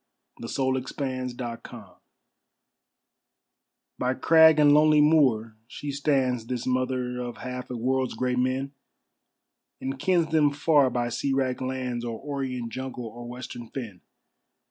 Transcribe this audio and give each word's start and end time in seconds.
The 0.39 0.51
World 0.57 0.89
Mother 0.99 1.27
(SCOTLAND) 1.27 1.97
By 3.99 4.15
crag 4.15 4.59
and 4.59 4.73
lonely 4.73 4.99
moor 4.99 5.57
she 5.67 5.91
stands, 5.91 6.47
This 6.47 6.65
mother 6.65 7.19
of 7.21 7.37
half 7.37 7.69
a 7.69 7.77
world's 7.77 8.15
great 8.15 8.39
men, 8.39 8.73
And 9.79 9.99
kens 9.99 10.31
them 10.31 10.49
far 10.53 10.89
by 10.89 11.09
sea 11.09 11.33
wracked 11.33 11.61
lands, 11.61 12.03
Or 12.03 12.19
orient 12.19 12.71
jungle 12.73 13.05
or 13.05 13.27
western 13.29 13.67
fen. 13.69 14.01